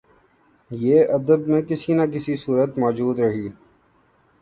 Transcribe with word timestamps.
یہ 0.71 1.03
ادب 1.15 1.47
میں 1.47 1.61
کسی 1.61 1.93
نہ 1.93 2.05
کسی 2.13 2.35
صورت 2.35 2.77
موجود 2.77 3.19
رہی 3.19 3.47